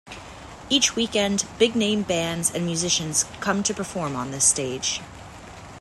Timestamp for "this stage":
4.31-4.99